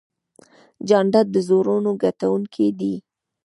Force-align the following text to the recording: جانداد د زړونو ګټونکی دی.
جانداد 0.87 1.27
د 1.31 1.37
زړونو 1.47 1.91
ګټونکی 2.03 2.67
دی. 2.79 2.95